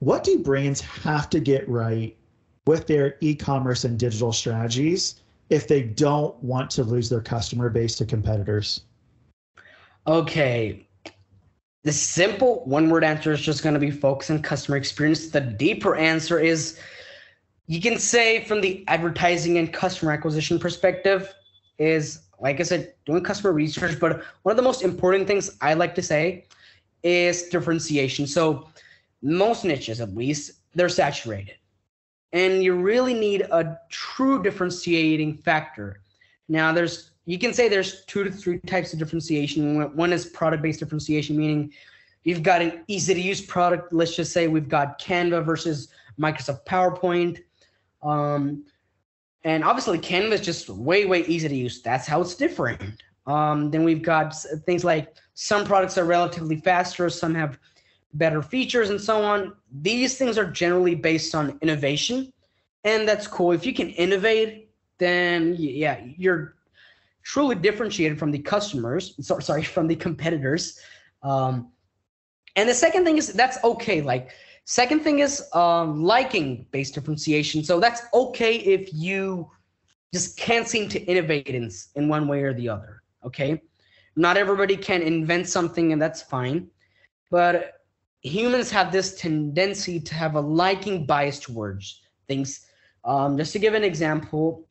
[0.00, 2.16] what do brands have to get right
[2.66, 7.94] with their e-commerce and digital strategies if they don't want to lose their customer base
[7.96, 8.82] to competitors?
[10.06, 10.86] Okay.
[11.84, 15.28] The simple one word answer is just going to be focus on customer experience.
[15.28, 16.78] The deeper answer is
[17.66, 21.32] you can say from the advertising and customer acquisition perspective
[21.78, 23.98] is like I said, doing customer research.
[23.98, 26.46] But one of the most important things I like to say
[27.02, 28.26] is differentiation.
[28.26, 28.68] So
[29.22, 31.56] most niches, at least, they're saturated.
[32.32, 36.00] and you really need a true differentiating factor.
[36.48, 39.94] Now, there's you can say there's two to three types of differentiation.
[39.94, 41.72] One is product-based differentiation, meaning
[42.24, 43.92] you've got an easy-to-use product.
[43.92, 47.42] Let's just say we've got Canva versus Microsoft PowerPoint.
[48.02, 48.64] Um,
[49.44, 51.80] and obviously, Canva is just way, way easy to use.
[51.82, 53.02] That's how it's different.
[53.26, 54.34] Um, then we've got
[54.66, 57.58] things like some products are relatively faster, some have
[58.14, 59.54] better features, and so on.
[59.82, 62.32] These things are generally based on innovation,
[62.84, 63.52] and that's cool.
[63.52, 66.56] If you can innovate, then yeah, you're
[67.22, 69.14] truly differentiated from the customers.
[69.20, 70.80] So, sorry, from the competitors.
[71.22, 71.70] Um,
[72.56, 74.00] and the second thing is that's okay.
[74.00, 74.30] Like
[74.68, 77.64] second thing is um, liking based differentiation.
[77.64, 79.50] So that's okay if you
[80.12, 83.02] just can't seem to innovate in in one way or the other.
[83.24, 83.62] Okay,
[84.14, 86.68] not everybody can invent something, and that's fine.
[87.30, 87.80] But
[88.20, 92.66] humans have this tendency to have a liking bias towards things.
[93.04, 94.68] Um, just to give an example,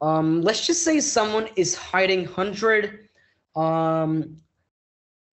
[0.00, 3.08] um, let's just say someone is hiding 100
[3.54, 4.36] um,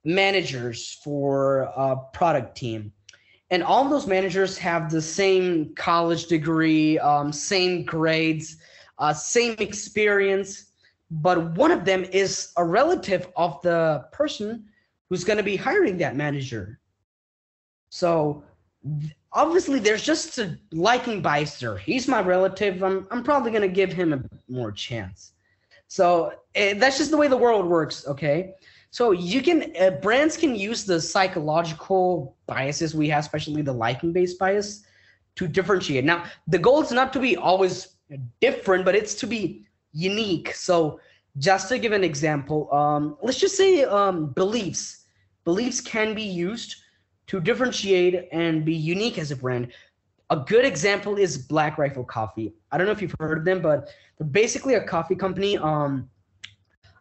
[0.05, 2.92] managers for a product team
[3.50, 8.58] and all of those managers have the same college degree um, same grades
[8.98, 10.66] uh, same experience
[11.10, 14.64] but one of them is a relative of the person
[15.08, 16.78] who's going to be hiring that manager
[17.90, 18.44] so
[19.32, 21.62] obviously there's just a liking bias.
[21.82, 22.82] He's my relative.
[22.82, 25.32] I'm I'm probably gonna give him a more chance.
[25.88, 28.06] So uh, that's just the way the world works.
[28.06, 28.54] Okay.
[28.90, 34.12] So you can uh, brands can use the psychological biases we have, especially the liking
[34.12, 34.85] based bias,
[35.37, 36.05] to differentiate.
[36.05, 37.96] Now the goal is not to be always
[38.40, 40.55] different, but it's to be unique.
[40.55, 41.00] So
[41.38, 45.05] just to give an example, um, let's just say um, beliefs.
[45.44, 46.76] Beliefs can be used
[47.29, 49.72] to differentiate and be unique as a brand.
[50.31, 52.53] A good example is Black Rifle Coffee.
[52.70, 55.57] I don't know if you've heard of them, but they're basically a coffee company.
[55.59, 56.11] Um,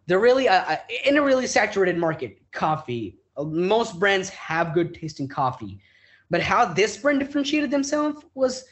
[0.09, 2.41] they're really uh, in a really saturated market.
[2.51, 3.19] Coffee.
[3.37, 5.79] Most brands have good tasting coffee,
[6.31, 8.65] but how this brand differentiated themselves was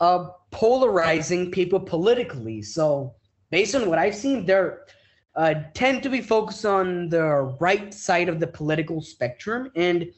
[0.00, 2.60] uh, polarizing people politically.
[2.60, 3.14] So
[3.50, 4.84] based on what I've seen, they're
[5.34, 10.12] uh, tend to be focused on the right side of the political spectrum and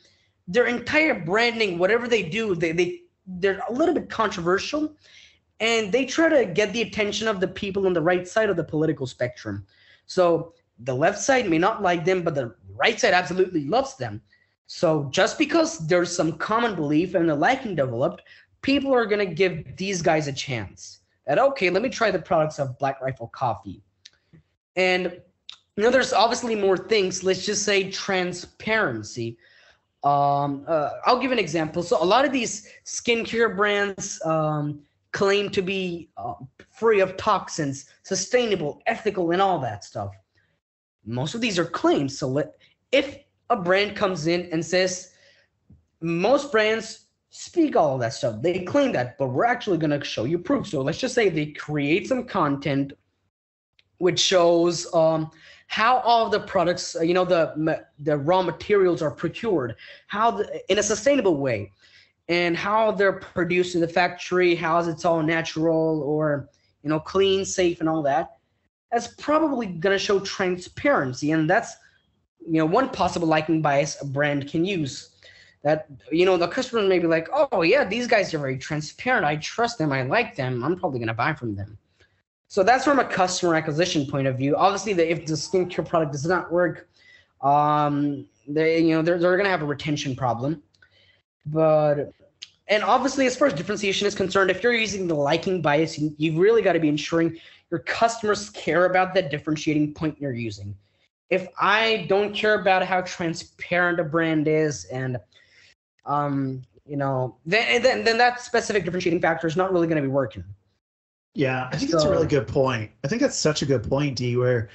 [0.49, 4.97] their entire branding, whatever they do, they, they they're a little bit controversial
[5.61, 8.57] and they try to get the attention of the people on the right side of
[8.57, 9.65] the political spectrum.
[10.11, 14.21] So the left side may not like them, but the right side absolutely loves them.
[14.67, 18.23] So just because there's some common belief and a liking developed,
[18.61, 21.03] people are gonna give these guys a chance.
[21.29, 23.83] That okay, let me try the products of Black Rifle Coffee.
[24.75, 25.21] And
[25.77, 27.23] you know, there's obviously more things.
[27.23, 29.39] Let's just say transparency
[30.03, 31.83] um, uh, I'll give an example.
[31.83, 34.81] So a lot of these skincare brands um,
[35.13, 36.35] claim to be uh,
[36.71, 40.11] free of toxins, sustainable, ethical, and all that stuff.
[41.05, 42.19] Most of these are claims.
[42.19, 42.55] So let,
[42.93, 43.19] if
[43.49, 45.13] a brand comes in and says,
[46.01, 50.25] most brands speak all that stuff, they claim that, but we're actually going to show
[50.25, 50.69] you proof.
[50.69, 52.93] So let's just say they create some content
[54.01, 55.31] which shows um,
[55.67, 59.77] how all the products, uh, you know, the the raw materials are procured,
[60.09, 61.71] how the, in a sustainable way,
[62.31, 66.49] and how they're produced in the factory, how it's all natural or
[66.83, 68.39] you know clean, safe, and all that.
[68.91, 71.77] That's probably to show transparency, and that's
[72.41, 75.11] you know one possible liking bias a brand can use.
[75.63, 79.27] That you know the customer may be like, oh yeah, these guys are very transparent.
[79.27, 79.93] I trust them.
[79.93, 80.65] I like them.
[80.65, 81.77] I'm probably to buy from them
[82.51, 84.57] so that's from a customer acquisition point of view.
[84.57, 86.89] Obviously, the, if the skincare product does not work,
[87.43, 90.61] um, they you know they're they're gonna have a retention problem.
[91.47, 92.13] But
[92.69, 96.15] and obviously, as far as differentiation is concerned, if you're using the liking bias, you,
[96.19, 97.39] you've really got to be ensuring
[97.71, 100.75] your customers care about that differentiating point you're using.
[101.31, 105.19] If I don't care about how transparent a brand is and
[106.07, 110.03] um, you know, then, then then that specific differentiating factor is not really going to
[110.03, 110.45] be working.
[111.35, 112.91] Yeah, I think so, that's a really good point.
[113.05, 114.69] I think that's such a good point, D, where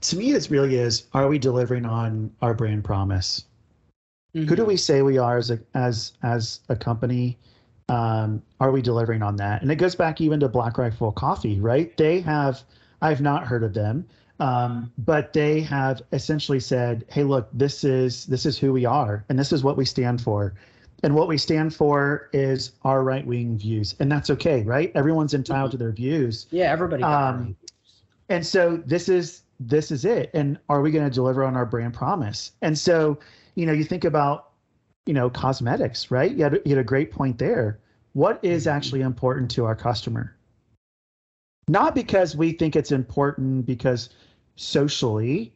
[0.00, 3.44] to me it really is are we delivering on our brand promise?
[4.40, 4.48] Mm-hmm.
[4.48, 4.68] Who do mm-hmm.
[4.68, 7.38] we say we are as a as as a company?
[7.88, 9.62] Um, are we delivering on that?
[9.62, 11.96] And it goes back even to Black Rifle Coffee, right?
[11.96, 12.62] They have
[13.00, 14.06] I've not heard of them,
[14.40, 19.24] um, but they have essentially said, "Hey, look, this is this is who we are,
[19.28, 20.54] and this is what we stand for."
[21.04, 24.90] and what we stand for is our right wing views, and that's okay, right?
[24.94, 26.46] Everyone's entitled to their views.
[26.50, 27.02] Yeah, everybody.
[27.04, 27.56] Um,
[28.28, 30.30] and so this is this is it.
[30.34, 32.52] And are we going to deliver on our brand promise?
[32.62, 33.18] And so,
[33.58, 34.50] you know, you think about,
[35.04, 36.30] you know, cosmetics, right?
[36.30, 37.80] You had, you had a great point there.
[38.12, 40.36] what is actually important to our customer?
[41.66, 44.10] Not because we think it's important because
[44.54, 45.52] socially,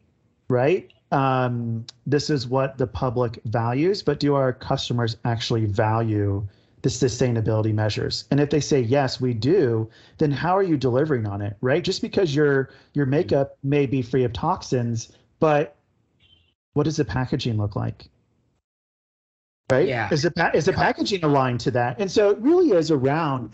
[0.48, 0.92] right?
[1.12, 6.46] Um, this is what the public values, but do our customers actually value
[6.82, 8.24] the sustainability measures?
[8.32, 9.88] And if they say yes, we do,
[10.18, 11.84] then how are you delivering on it, right?
[11.84, 15.76] Just because your your makeup may be free of toxins, but
[16.74, 18.08] what does the packaging look like?
[19.70, 19.88] Right?
[19.88, 20.08] Yeah.
[20.12, 22.00] Is the is the packaging aligned to that?
[22.00, 23.50] And so it really is around.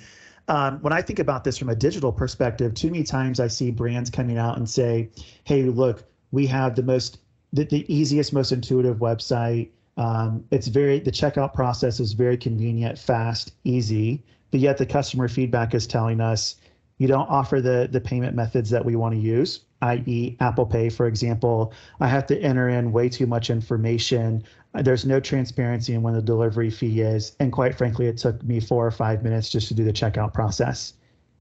[0.49, 3.71] Um, when I think about this from a digital perspective, too many times I see
[3.71, 5.11] brands coming out and say,
[5.45, 7.19] "Hey, look, we have the most,
[7.53, 9.71] the, the easiest, most intuitive website.
[9.97, 14.25] Um, it's very the checkout process is very convenient, fast, easy.
[14.51, 16.57] But yet the customer feedback is telling us
[16.97, 20.89] you don't offer the the payment methods that we want to use, i.e., Apple Pay,
[20.89, 21.73] for example.
[22.01, 24.45] I have to enter in way too much information.
[24.75, 28.61] There's no transparency in when the delivery fee is, and quite frankly, it took me
[28.61, 30.95] four or five minutes just to do the checkout process.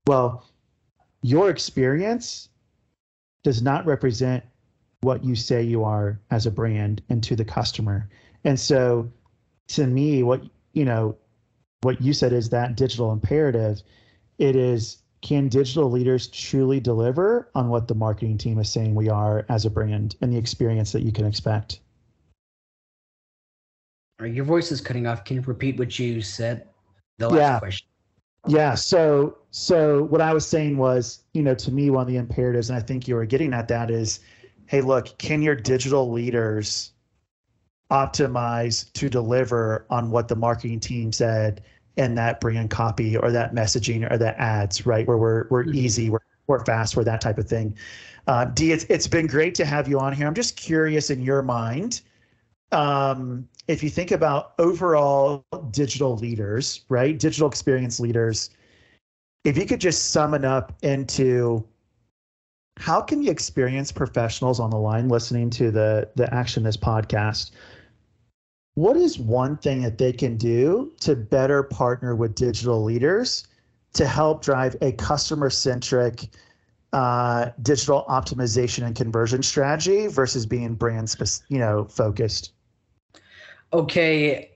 [0.07, 0.45] Well,
[1.21, 2.49] your experience
[3.43, 4.43] does not represent
[5.01, 8.09] what you say you are as a brand and to the customer.
[8.43, 9.11] And so
[9.69, 11.17] to me, what you know,
[11.81, 13.81] what you said is that digital imperative.
[14.37, 19.09] It is can digital leaders truly deliver on what the marketing team is saying we
[19.09, 21.81] are as a brand and the experience that you can expect?
[24.23, 25.25] Your voice is cutting off.
[25.25, 26.69] Can you repeat what you said?
[27.17, 27.59] The last Yeah.
[27.59, 27.87] question.
[28.47, 28.73] Yeah.
[28.75, 32.69] So so what I was saying was, you know, to me, one of the imperatives,
[32.69, 34.21] and I think you were getting at that is,
[34.67, 36.93] hey, look, can your digital leaders
[37.91, 41.63] optimize to deliver on what the marketing team said
[41.97, 45.07] in that brand copy or that messaging or that ads, right?
[45.07, 45.75] Where we're we're Mhm.
[45.75, 47.75] easy, we're we're fast, we're that type of thing.
[48.27, 50.27] Uh, D, it's it's been great to have you on here.
[50.27, 52.01] I'm just curious in your mind,
[52.71, 57.17] um, if you think about overall digital leaders, right?
[57.17, 58.49] Digital experience leaders,
[59.43, 61.65] if you could just sum it up into
[62.77, 67.51] how can the experience professionals on the line listening to the the action this podcast
[68.77, 73.47] what is one thing that they can do to better partner with digital leaders
[73.93, 76.29] to help drive a customer centric
[76.93, 82.51] uh, digital optimization and conversion strategy versus being brand spec- you know focused
[83.73, 84.51] Okay.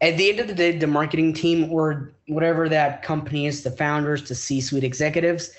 [0.00, 3.70] At the end of the day, the marketing team or whatever that company is, the
[3.70, 5.50] founders, the C-suite executives,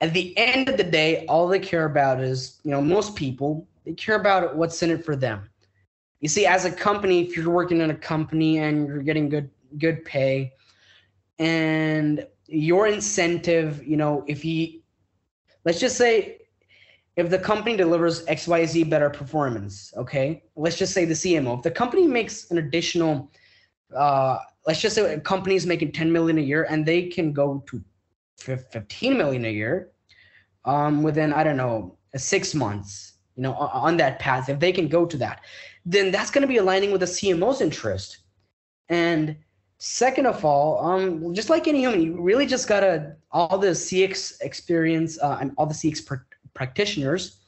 [0.00, 3.66] at the end of the day, all they care about is, you know, most people,
[3.84, 5.48] they care about what's in it for them.
[6.24, 9.50] You see, as a company, if you're working in a company and you're getting good
[9.76, 10.54] good pay,
[11.38, 14.80] and your incentive, you know, if you
[15.66, 16.38] let's just say
[17.16, 21.70] if the company delivers XYZ better performance, okay, let's just say the CMO, if the
[21.70, 23.30] company makes an additional,
[23.94, 27.34] uh, let's just say a company is making 10 million a year and they can
[27.34, 27.84] go to
[28.38, 29.90] 15 million a year
[30.64, 34.88] um, within, I don't know, six months, you know, on that path, if they can
[34.88, 35.42] go to that,
[35.84, 38.18] then that's going to be aligning with the CMO's interest.
[38.88, 39.36] And
[39.78, 44.40] second of all, um, just like any human, you really just gotta all the CX
[44.40, 46.14] experience uh, and all the CX pr-
[46.54, 47.38] practitioners.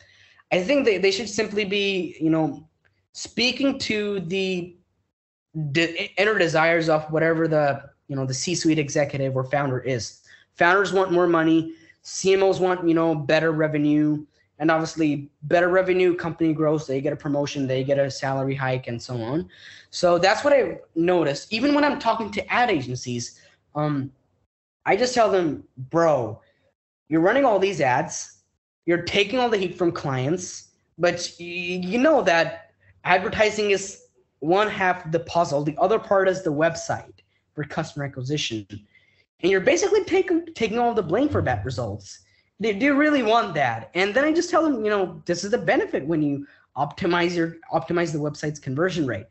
[0.53, 2.69] I think they, they should simply be, you know,
[3.13, 4.77] speaking to the,
[5.55, 10.21] the inner desires of whatever the you know the C-suite executive or founder is.
[10.55, 11.75] Founders want more money.
[12.05, 14.25] CMOs want you know better revenue,
[14.59, 16.87] and obviously better revenue, company grows.
[16.87, 19.49] They get a promotion, they get a salary hike, and so on.
[19.91, 21.53] So that's what I noticed.
[21.53, 23.41] Even when I'm talking to ad agencies,
[23.75, 24.11] um,
[24.85, 26.41] I just tell them, bro,
[27.09, 28.39] you're running all these ads,
[28.87, 32.71] you're taking all the heat from clients, but you know that
[33.05, 34.05] advertising is
[34.41, 35.63] one half of the puzzle.
[35.63, 37.13] The other part is the website
[37.55, 38.67] for customer acquisition.
[39.41, 42.21] And you're basically taking taking all the blame for bad results.
[42.59, 43.91] They do really want that.
[43.95, 46.47] And then I just tell them, you know, this is the benefit when you
[46.77, 49.27] optimize your optimize the website's conversion rate.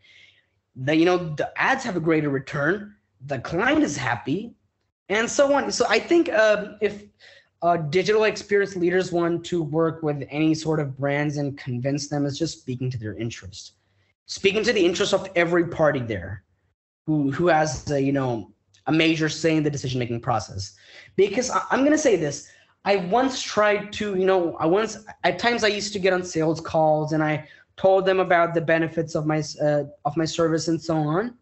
[0.75, 2.95] The you know the ads have a greater return.
[3.27, 4.53] The client is happy,
[5.09, 5.71] and so on.
[5.71, 7.03] So I think um, if
[7.61, 12.25] uh, digital experience leaders want to work with any sort of brands and convince them,
[12.25, 13.73] it's just speaking to their interest,
[14.25, 16.43] speaking to the interest of every party there,
[17.05, 18.51] who who has a, you know
[18.87, 20.75] a major say in the decision making process.
[21.15, 22.49] Because I, I'm gonna say this.
[22.85, 26.23] I once tried to, you know, I once at times I used to get on
[26.23, 30.67] sales calls and I told them about the benefits of my uh, of my service
[30.69, 31.35] and so on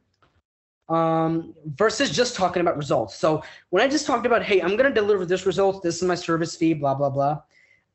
[0.89, 3.15] um, versus just talking about results.
[3.15, 6.15] So when I just talked about, hey, I'm to deliver this result, this is my
[6.15, 7.41] service fee, blah, blah, blah,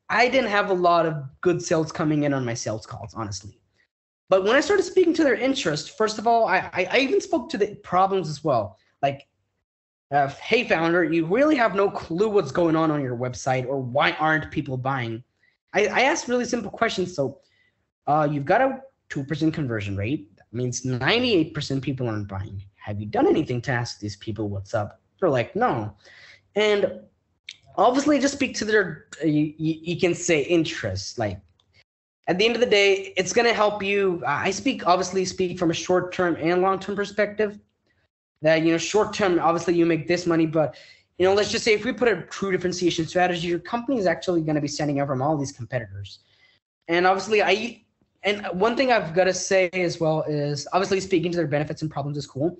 [0.09, 3.59] I didn't have a lot of good sales coming in on my sales calls, honestly.
[4.27, 7.21] But when I started speaking to their interest, first of all, I, I, I even
[7.21, 8.77] spoke to the problems as well.
[9.01, 9.27] Like
[10.11, 13.79] uh, hey founder, you really have no clue what's going on on your website or
[13.79, 15.23] why aren't people buying?
[15.73, 17.15] I, I ask really simple questions.
[17.15, 17.39] So
[18.07, 20.35] uh, you've got a 2% conversion rate.
[20.37, 22.63] That means 98% people aren't buying.
[22.75, 24.99] Have you done anything to ask these people what's up?
[25.19, 25.93] They're like, no.
[26.55, 27.01] And
[27.75, 31.19] obviously just speak to their, uh, you, you can say interest.
[31.19, 31.39] Like
[32.27, 34.23] at the end of the day, it's going to help you.
[34.25, 37.59] I speak, obviously speak from a short-term and long-term perspective
[38.41, 40.75] that you know short term obviously you make this money but
[41.17, 44.05] you know let's just say if we put a true differentiation strategy your company is
[44.05, 46.19] actually going to be standing out from all these competitors.
[46.87, 47.83] And obviously i
[48.23, 51.81] and one thing i've got to say as well is obviously speaking to their benefits
[51.81, 52.57] and problems is cool.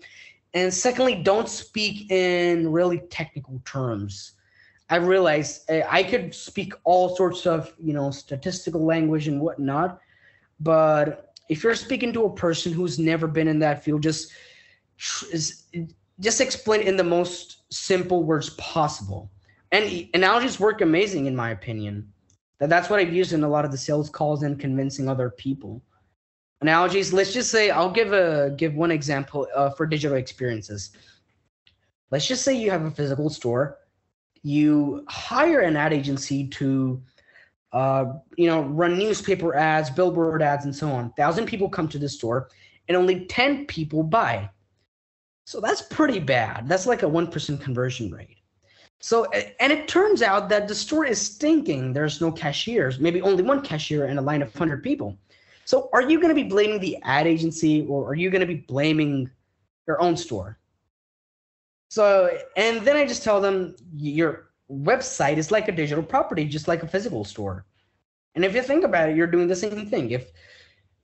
[0.53, 4.33] And secondly don't speak in really technical terms.
[4.89, 9.99] I realize eh, i could speak all sorts of you know statistical language and whatnot
[10.59, 14.31] but if you're speaking to a person who's never been in that field just
[15.31, 15.65] is
[16.19, 19.31] just explain in the most simple words possible.
[19.71, 22.11] And analogies work amazing in my opinion.
[22.59, 25.29] That That's what I've used in a lot of the sales calls and convincing other
[25.29, 25.81] people.
[26.61, 27.13] Analogies.
[27.13, 30.91] Let's just say I'll give a give one example uh, for digital experiences.
[32.11, 33.77] Let's just say you have a physical store.
[34.41, 37.01] You hire an ad agency to,
[37.71, 41.13] uh, you know, run newspaper ads, billboard ads, and so on.
[41.13, 42.49] Thousand people come to the store,
[42.89, 44.49] and only ten people buy.
[45.49, 46.69] So that's pretty bad.
[46.69, 48.37] That's like a 1% conversion rate.
[48.99, 49.25] So,
[49.59, 51.91] and it turns out that the store is stinking.
[51.91, 55.17] There's no cashiers, maybe only one cashier in a line of 100 people.
[55.65, 58.45] So, are you going to be blaming the ad agency or are you going to
[58.45, 59.27] be blaming
[59.87, 60.59] your own store?
[61.87, 66.67] So, and then I just tell them your website is like a digital property, just
[66.67, 67.65] like a physical store.
[68.35, 70.11] And if you think about it, you're doing the same thing.
[70.11, 70.31] If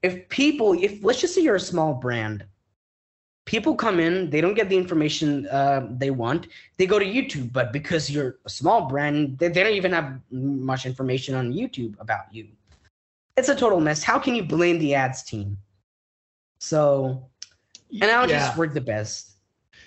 [0.03, 2.45] if people, if let's just say you're a small brand
[3.45, 6.47] people come in they don't get the information uh, they want.
[6.77, 10.19] They go to youtube but because you're a small brand they, they don't even have
[10.31, 12.47] much information on youtube about you.
[13.37, 14.03] It's a total mess.
[14.03, 15.57] How can you blame the ads team?
[16.59, 17.29] So
[18.01, 18.57] analogies yeah.
[18.57, 19.31] work the best.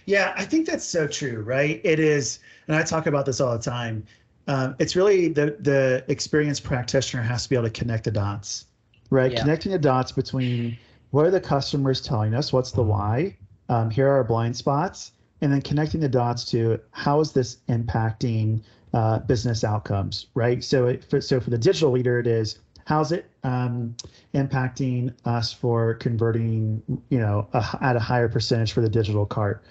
[0.07, 1.81] Yeah i think that's so true right?
[1.85, 2.39] It is
[2.69, 4.07] and i talk about this all the time.
[4.47, 8.67] Um, it's really the the experienced practitioner has to be able to connect the dots
[9.11, 9.33] right?
[9.33, 9.41] Yeah.
[9.41, 10.79] connecting the dots between
[11.11, 13.37] what are the customers telling us what's the why
[13.69, 17.59] um, here are our blind spots, and then connecting the dots to how is this
[17.69, 18.63] impacting
[18.95, 20.65] uh, business outcomes, right?
[20.65, 22.59] So, it, for, so for the digital leader, it is
[22.89, 23.95] how's it um,
[24.35, 29.63] impacting us for converting, you know, a, at a higher percentage for the digital cart.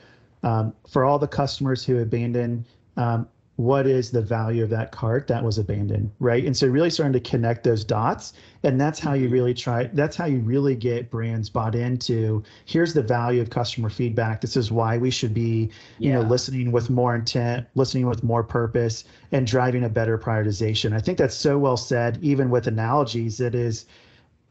[0.43, 2.63] Um, for all the customers who abandon
[2.95, 3.27] um,
[3.57, 7.11] what is the value of that cart that was abandoned right and so really starting
[7.11, 9.33] to connect those dots and that's how you mm-hmm.
[9.33, 13.89] really try that's how you really get brands bought into here's the value of customer
[13.89, 16.13] feedback this is why we should be you yeah.
[16.13, 20.99] know listening with more intent listening with more purpose and driving a better prioritization i
[20.99, 23.87] think that's so well said even with analogies it is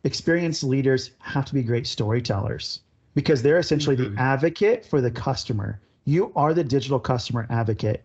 [0.03, 2.81] experienced leaders have to be great storytellers
[3.15, 4.17] because they're essentially mm-hmm.
[4.17, 8.03] the advocate for the customer you are the digital customer advocate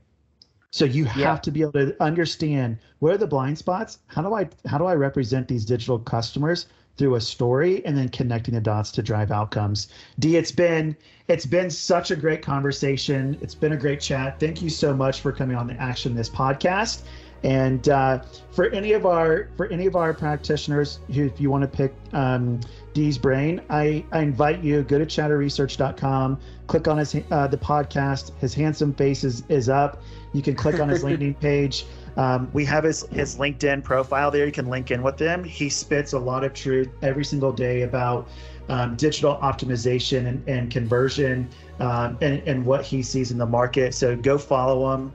[0.71, 3.99] so you have to be able to understand where are the blind spots?
[4.07, 6.65] How do I how do I represent these digital customers
[6.97, 9.87] through a story and then connecting the dots to drive outcomes.
[10.19, 10.95] D, it's been
[11.27, 13.37] it's been such a great conversation.
[13.41, 14.39] It's been a great chat.
[14.39, 17.01] Thank you so much for coming on the Action This podcast.
[17.43, 18.21] And uh,
[18.51, 21.93] for any of our for any of our practitioners, who, if you want to pick
[22.13, 22.59] um,
[22.93, 28.31] D's brain, I, I invite you go to chatterresearch.com, click on his uh, the podcast.
[28.39, 30.01] His handsome face is, is up.
[30.33, 31.85] You can click on his LinkedIn page.
[32.17, 34.45] Um, we have his his LinkedIn profile there.
[34.45, 35.43] You can link in with him.
[35.43, 38.27] He spits a lot of truth every single day about
[38.69, 43.93] um, digital optimization and, and conversion um, and, and what he sees in the market.
[43.95, 45.13] So go follow him.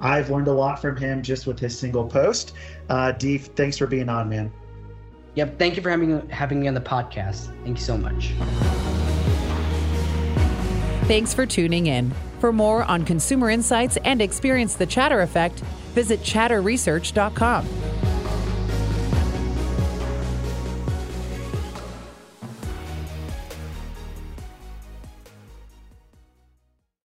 [0.00, 2.52] I've learned a lot from him just with his single post.
[2.88, 4.52] Uh, Dee, thanks for being on, man.
[5.34, 5.58] Yep.
[5.58, 7.52] Thank you for having having me on the podcast.
[7.64, 8.32] Thank you so much.
[11.06, 12.12] Thanks for tuning in.
[12.40, 15.60] For more on consumer insights and experience the chatter effect,
[15.94, 17.66] visit chatterresearch.com.